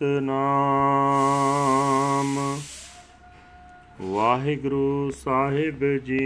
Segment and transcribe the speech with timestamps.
[0.00, 2.38] ਸਤਨਾਮ।
[4.00, 6.18] ਵਾਹਿਗੁਰੂ ਸਾਹਿਬ ਜੀ।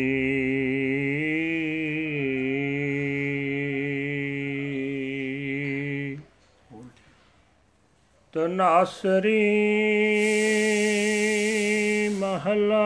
[8.33, 9.39] ਤਨਾਸਰੀ
[12.09, 12.85] ਮਹਲਾ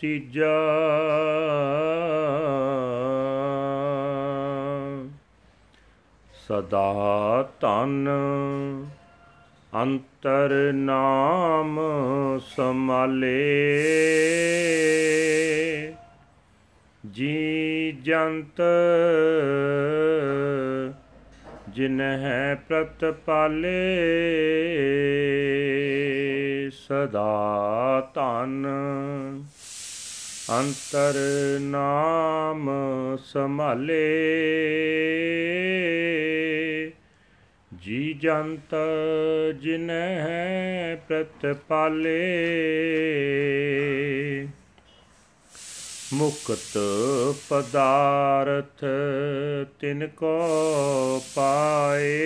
[0.00, 0.56] ਤੀਜਾ।
[6.48, 8.08] ਸਦਾ ਤਨ
[9.82, 11.80] ਅੰਤਰ ਨਾਮ
[12.38, 13.54] ਸਮਾਲੇ
[17.10, 18.62] ਜੀ ਜੰਤ
[21.68, 23.90] ਜਿਨ ਹੈ ਪ੍ਰਤਪਾਲੇ
[26.70, 27.32] ਸਦਾ
[28.14, 28.66] ਧਨ।
[30.50, 31.14] ਅੰਤਰ
[31.60, 32.70] ਨਾਮ
[33.24, 34.10] ਸੰਭਾਲੇ।
[37.84, 38.74] ਜੀ ਜੰਤ
[39.60, 42.32] ਜਿਨ ਹੈ ਪ੍ਰਤਪਾਲੇ।
[46.12, 46.78] ਮੁਕਤ
[47.48, 48.84] ਪਦਾਰਥ
[49.80, 50.40] ਤਿਨ ਕੋ
[51.34, 52.18] ਪਾਏ।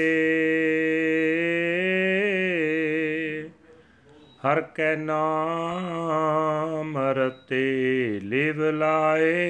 [4.47, 9.49] ਹਰ ਕੈ ਨਾਮ ਰਤੇ ਲਿਵ ਲਾਏ।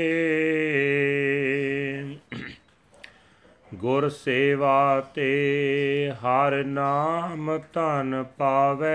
[3.78, 8.86] ਗੁਰ ਸੇਵਾ ਤੇ ਹਰ ਨਾਮ ਧਨ ਪਾਵੇ।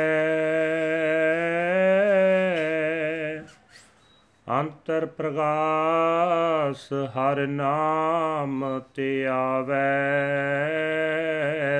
[4.50, 9.76] ਅੰਤਰ ਪ੍ਰਗਾਸ ਹਰ ਨਾਮ ਤੇ ਆਵੇ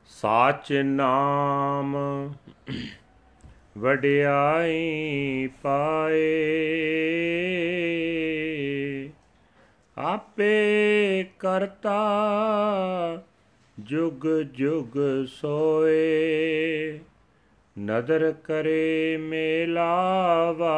[0.08, 1.96] ਸਾਚ ਨਾਮ
[3.78, 6.30] ਵਡਿਆਈ ਪਾਏ।
[9.98, 12.00] ਆਪੇ ਕਰਤਾ
[13.80, 17.00] ਜੁਗ ਜੁਗ ਸੋਏ।
[17.80, 20.78] ਨਦਰ ਕਰੇ ਮੇਲਾਵਾ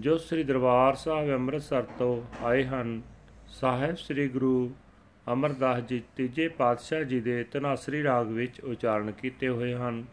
[0.00, 3.02] ਜੋ ਸ੍ਰੀ ਦਰਬਾਰ ਸਾਹਿਬ ਅੰਮ੍ਰਿਤਸਰ ਤੋਂ ਆਏ ਹਨ।
[3.48, 4.70] ਸਾਹਿਬ ਸ੍ਰੀ ਗੁਰੂ
[5.32, 10.04] ਅਮਰਦਾਸ ਜੀ ਤੀਜੇ ਪਾਤਸ਼ਾਹ ਜੀ ਦੇ ਤਨਾਸਰੀ ਰਾਗ ਵਿੱਚ ਉਚਾਰਨ ਕੀਤੇ ਹੋਏ ਹਨ।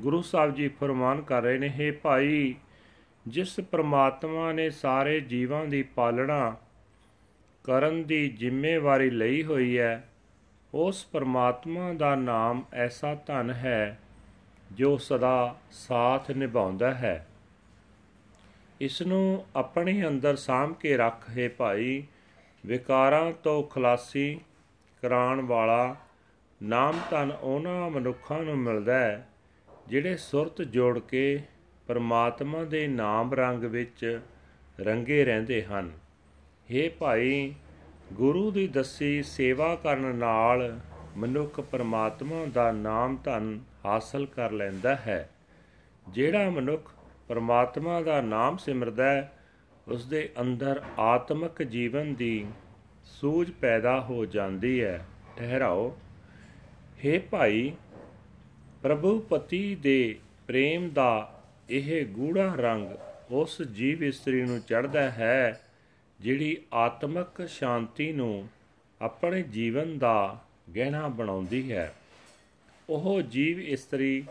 [0.00, 2.54] ਗੁਰੂ ਸਾਹਿਬ ਜੀ ਫਰਮਾਨ ਕਰ ਰਹੇ ਨੇ हे ਭਾਈ,
[3.26, 6.56] ਜਿਸ ਪ੍ਰਮਾਤਮਾ ਨੇ ਸਾਰੇ ਜੀਵਾਂ ਦੀ ਪਾਲਣਾ
[7.64, 10.08] ਕਰਨ ਦੀ ਜ਼ਿੰਮੇਵਾਰੀ ਲਈ ਹੋਈ ਹੈ,
[10.74, 13.98] ਉਸ ਪਰਮਾਤਮਾ ਦਾ ਨਾਮ ਐਸਾ ਧਨ ਹੈ
[14.72, 17.26] ਜੋ ਸਦਾ ਸਾਥ ਨਿਭਾਉਂਦਾ ਹੈ।
[18.80, 22.02] ਇਸ ਨੂੰ ਆਪਣੇ ਅੰਦਰ ਸਾਂਭ ਕੇ ਰੱਖ, ਹੈ ਭਾਈ,
[22.66, 24.40] ਵਿਕਾਰਾਂ ਤੋਂ ਖਲਾਸੀ
[25.02, 25.96] ਕਰਾਉਣ ਵਾਲਾ
[26.62, 29.26] ਨਾਮ ਧਨ ਉਹਨਾਂ ਮਨੁੱਖਾਂ ਨੂੰ ਮਿਲਦਾ ਹੈ
[29.90, 31.42] ਜਿਹੜੇ ਸੁਰਤ ਜੋੜ ਕੇ
[31.86, 34.20] ਪਰਮਾਤਮਾ ਦੇ ਨਾਮ ਰੰਗ ਵਿੱਚ
[34.80, 35.92] ਰੰਗੇ ਰਹਿੰਦੇ ਹਨ।
[36.68, 37.54] हे ਭਾਈ,
[38.12, 40.80] ਗੁਰੂ ਦੀ ਦੱਸੀ ਸੇਵਾ ਕਰਨ ਨਾਲ
[41.16, 45.30] ਮਨੁੱਖ ਪਰਮਾਤਮਾ ਦਾ ਨਾਮ ਧਨ ਹਾਸਲ ਕਰ ਲੈਂਦਾ ਹੈ।
[46.08, 46.92] ਜਿਹੜਾ ਮਨੁੱਖ
[47.28, 49.32] ਪਰਮਾਤਮਾ ਦਾ ਨਾਮ ਸਿਮਰਦਾ ਹੈ
[49.88, 52.46] ਉਸ ਦੇ ਅੰਦਰ ਆਤਮਿਕ ਜੀਵਨ ਦੀ
[53.04, 55.06] ਸੂਝ ਪੈਦਾ ਹੋ ਜਾਂਦੀ ਹੈ।
[55.36, 55.96] ਠਹਿਰਾਓ।
[57.04, 57.72] हे ਭਾਈ
[58.82, 62.90] ਪ੍ਰਭੂ ਪਤੀ ਦੇ ਪ੍ਰੇਮ ਦਾ ਇਹ ਗੂੜਾ ਰੰਗ
[63.30, 65.60] ਉਸ ਜੀਵ ਇਸਤਰੀ ਨੂੰ ਚੜਦਾ ਹੈ,
[66.20, 68.48] ਜਿਹੜੀ ਆਤਮਿਕ ਸ਼ਾਂਤੀ ਨੂੰ
[69.02, 70.44] ਆਪਣੇ ਜੀਵਨ ਦਾ
[70.76, 71.94] ਗਹਿਣਾ ਬਣਾਉਂਦੀ ਹੈ।
[72.88, 74.24] ਉਹ ਜੀਵ ਇਸਤਰੀ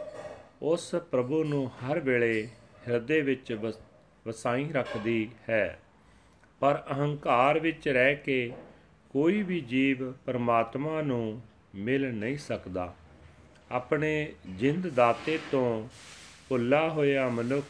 [0.62, 2.48] ਉਸ ਪ੍ਰਭੂ ਨੂੰ ਹਰ ਵੇਲੇ
[2.88, 3.54] ਹਿਰਦੇ ਵਿੱਚ
[4.28, 5.80] ਵਸਾਈ ਰੱਖਦੀ ਹੈ।
[6.60, 8.52] ਪਰ ਅਹੰਕਾਰ ਵਿੱਚ ਰਹਿ ਕੇ
[9.10, 11.42] ਕੋਈ ਵੀ ਜੀਵ ਪਰਮਾਤਮਾ ਨੂੰ
[11.76, 12.96] ਮਿਲ ਨਹੀਂ ਸਕਦਾ।
[13.72, 15.88] ਆਪਣੇ ਜਿੰਦ ਦਾਤੇ ਤੋਂ
[16.50, 17.66] ਭੁੱਲਾ ਹੋਇਆ ਮਨੁੱਖ,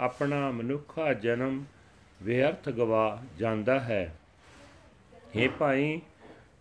[0.00, 1.64] ਆਪਣਾ ਮਨੁੱਖਾ ਜਨਮ
[2.22, 4.16] ਵਿਅਰਥ ਗਵਾ ਜਾਂਦਾ ਹੈ।
[5.14, 6.00] हे ਭਾਈ,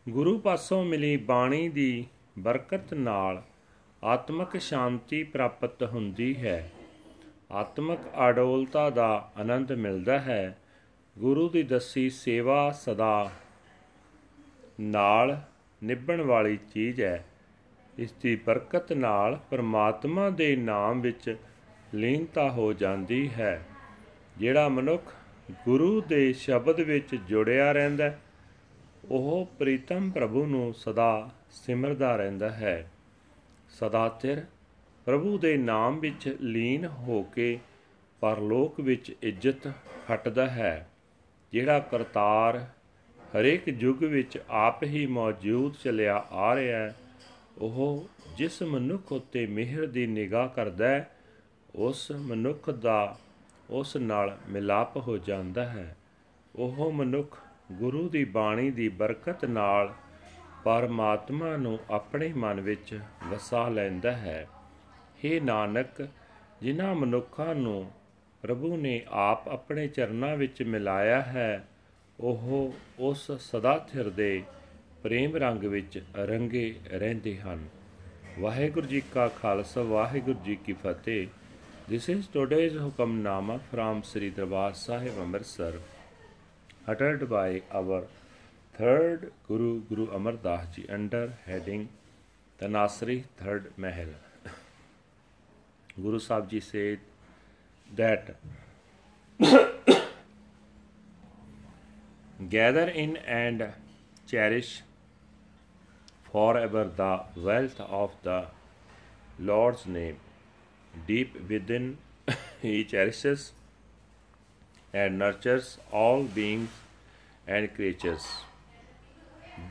[0.10, 2.06] ਗੁਰੂ ਪਾਸੋਂ ਮਿਲੀ ਬਾਣੀ ਦੀ
[2.40, 3.44] ਬਰਕਤ ਨਾਲ
[4.04, 6.72] ਆਤਮਿਕ ਸ਼ਾਂਤੀ ਪ੍ਰਾਪਤ ਹੁੰਦੀ ਹੈ।
[7.52, 8.00] ਆਤਮਿਕ
[8.30, 10.58] ਅਡੋਲਤਾ ਦਾ ਆਨੰਦ ਮਿਲਦਾ ਹੈ।
[11.20, 13.32] ਗੁਰੂ ਦੀ ਦੱਸੀ ਸੇਵਾ ਸਦਾ
[14.80, 15.42] ਨਾਲ
[15.84, 17.26] ਨਿਭਣ ਵਾਲੀ ਚੀਜ਼ ਹੈ।
[17.98, 21.36] ਇਸ ਦੀ ਬਰਕਤ ਨਾਲ ਪਰਮਾਤਮਾ ਦੇ ਨਾਮ ਵਿੱਚ
[21.94, 23.66] ਲੀਨਤਾ ਹੋ ਜਾਂਦੀ ਹੈ।
[24.38, 25.14] ਜਿਹੜਾ ਮਨੁੱਖ
[25.66, 28.18] ਗੁਰੂ ਦੇ ਸ਼ਬਦ ਵਿੱਚ ਜੁੜਿਆ ਰਹਿੰਦਾ
[29.10, 32.92] ਉਹ ਪ੍ਰੀਤਮ ਪ੍ਰਭੂ ਨੂੰ ਸਦਾ ਸਿਮਰਦਾ ਰਹਿੰਦਾ ਹੈ।
[33.70, 34.42] ਸਦਾ ਤਿਰ
[35.06, 37.60] ਪ੍ਰਭੂ ਦੇ ਨਾਮ ਵਿੱਚ ਲੀਨ ਹੋ ਕੇ
[38.22, 39.72] ਪਰਲੋਕ ਵਿੱਚ ਇੱਜ਼ਤ
[40.08, 40.90] ਖੱਟਦਾ ਹੈ।
[41.52, 42.66] ਜਿਹੜਾ ਕਰਤਾਰ
[43.18, 46.96] ਹਰੇਕ ਯੁੱਗ ਵਿੱਚ ਆਪ ਹੀ ਮੌਜੂਦ ਚਲਿਆ ਆ ਰਿਹਾ ਹੈ
[47.58, 51.10] ਉਹ ਜਿਸ ਮਨੁੱਖ ਉਤੇ ਮਿਹਰ ਦੀ ਨਿਗਾਹ ਕਰਦਾ ਹੈ,
[51.76, 53.20] ਉਸ ਮਨੁੱਖ ਦਾ
[53.70, 55.98] ਉਸ ਨਾਲ ਮਿਲਾਪ ਹੋ ਜਾਂਦਾ ਹੈ।
[56.56, 57.38] ਉਹ ਮਨੁੱਖ
[57.72, 59.94] ਗੁਰੂ ਦੀ ਬਾਣੀ ਦੀ ਬਰਕਤ ਨਾਲ
[60.64, 63.00] ਪਰਮਾਤਮਾ ਨੂੰ ਆਪਣੇ ਮਨ ਵਿੱਚ
[63.32, 64.48] ਵਸਾ ਲੈਂਦਾ ਹੈ।
[65.26, 66.08] हे ਨਾਨਕ,
[66.62, 67.92] ਜਿਨ੍ਹਾਂ ਮਨੁੱਖਾਂ ਨੂੰ
[68.42, 71.68] ਪ੍ਰਭੂ ਨੇ ਆਪ ਆਪਣੇ ਚਰਨਾਂ ਵਿੱਚ ਮਿਲਾਇਆ ਹੈ,
[72.20, 74.44] ਉਹ ਉਸ ਸਦਾ ਥਿਰ ਦੇ
[75.04, 77.66] ਪ੍ਰੇਮ ਰੰਗ ਵਿੱਚ ਰੰਗੇ ਰਹਿੰਦੇ ਹਨ
[78.40, 81.28] ਵਾਹਿਗੁਰੂ ਜੀ ਕਾ ਖਾਲਸਾ ਵਾਹਿਗੁਰੂ ਜੀ ਕੀ ਫਤਿਹ
[81.88, 85.74] This is today's Hukamnama from Sri Darbar Sahib Amritsar
[86.88, 87.98] uttered by our
[88.74, 91.90] third Guru Guru Amar Das Ji under heading
[92.60, 94.14] Tanasri Third Mahal.
[95.98, 97.00] Guru Sahib Ji said
[97.90, 98.34] that
[102.50, 103.68] gather in and
[104.26, 104.84] cherish
[106.34, 107.14] forever the
[107.48, 108.46] wealth of the
[109.40, 110.18] Lord's name.
[111.08, 111.98] Deep within,
[112.62, 113.52] He cherishes
[114.94, 116.70] and nurtures all beings
[117.48, 118.26] and creatures.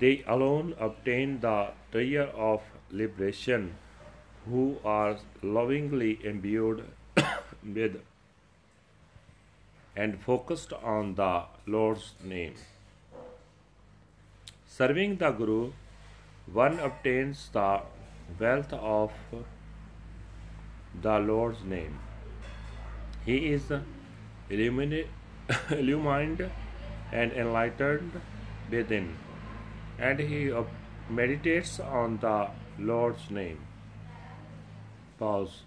[0.00, 3.74] They alone obtain the treasure of liberation
[4.46, 6.84] who are lovingly imbued
[7.76, 8.00] with
[9.94, 12.54] and focused on the Lord's name.
[14.66, 15.72] Serving the Guru,
[16.50, 17.82] one obtains the
[18.38, 19.12] wealth of
[21.00, 21.98] the Lord's name.
[23.24, 23.72] He is
[24.50, 25.08] illuminated,
[25.70, 26.50] illumined
[27.12, 28.20] and enlightened
[28.70, 29.16] within,
[29.98, 30.52] and he
[31.08, 33.60] meditates on the Lord's name.
[35.18, 35.62] Pause.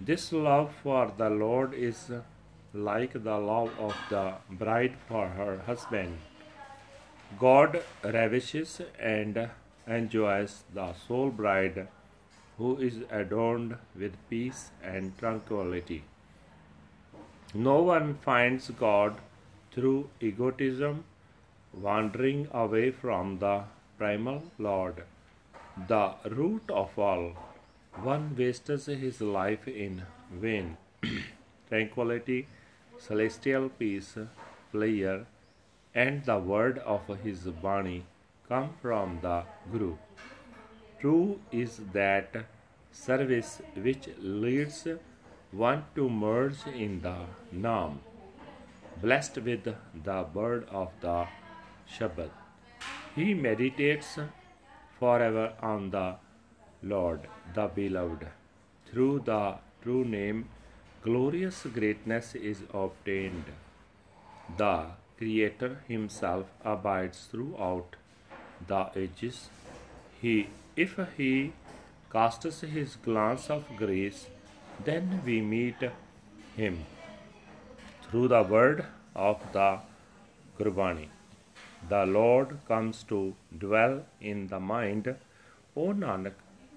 [0.00, 2.10] This love for the Lord is
[2.72, 6.18] like the love of the bride for her husband.
[7.36, 9.50] God ravishes and
[9.86, 11.86] enjoys the soul bride
[12.56, 16.04] who is adorned with peace and tranquility.
[17.54, 19.16] No one finds God
[19.72, 21.04] through egotism,
[21.72, 23.64] wandering away from the
[23.98, 25.04] primal Lord,
[25.86, 27.32] the root of all.
[28.02, 30.76] One wastes his life in vain.
[31.68, 32.46] Tranquility,
[32.98, 34.16] celestial peace,
[34.72, 35.26] pleasure,
[35.94, 38.04] and the word of his Bani
[38.48, 39.96] come from the Guru.
[41.00, 42.36] True is that
[42.90, 44.86] service which leads
[45.50, 47.16] one to merge in the
[47.52, 48.00] Nam,
[49.00, 51.26] blessed with the bird of the
[51.88, 52.30] Shabad.
[53.14, 54.18] He meditates
[54.98, 56.16] forever on the
[56.82, 57.20] Lord,
[57.54, 58.26] the beloved.
[58.90, 60.48] Through the true name,
[61.02, 63.44] glorious greatness is obtained.
[64.56, 64.86] The
[65.18, 67.96] Creator Himself abides throughout
[68.66, 69.48] the ages.
[70.20, 71.52] He, if He
[72.12, 74.26] casts His glance of grace,
[74.84, 75.82] then we meet
[76.56, 76.84] Him
[78.04, 78.84] through the word
[79.14, 79.80] of the
[80.58, 81.08] Gurbani.
[81.88, 85.14] The Lord comes to dwell in the mind.
[85.76, 86.34] O Nanak,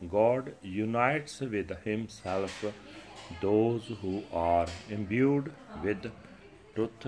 [0.10, 2.64] God unites with Himself
[3.42, 5.52] those who are imbued
[5.84, 6.12] with
[6.76, 7.08] truth.